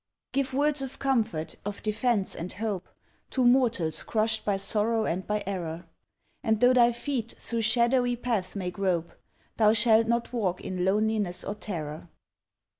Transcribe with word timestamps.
Give 0.31 0.51
words 0.55 0.81
of 0.81 0.97
comfort, 0.97 1.57
of 1.63 1.83
defense, 1.83 2.33
and 2.33 2.53
hope, 2.53 2.89
To 3.29 3.45
mortals 3.45 4.01
crushed 4.01 4.43
by 4.43 4.57
sorrow 4.57 5.05
and 5.05 5.27
by 5.27 5.43
error. 5.45 5.85
And 6.43 6.59
though 6.59 6.73
thy 6.73 6.91
feet 6.91 7.35
through 7.37 7.61
shadowy 7.61 8.15
paths 8.15 8.55
may 8.55 8.71
grope, 8.71 9.11
Thou 9.57 9.73
shalt 9.73 10.07
not 10.07 10.33
walk 10.33 10.59
in 10.61 10.83
loneliness 10.85 11.43
or 11.43 11.53
terror. 11.53 12.09